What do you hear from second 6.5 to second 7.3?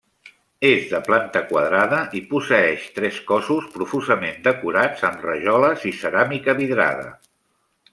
vidrada.